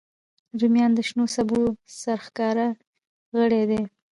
رومیان 0.59 0.91
د 0.95 0.99
شنو 1.09 1.25
سبو 1.35 1.59
سرښکاره 1.99 2.67
غړی 3.37 3.63
دی 3.69 3.81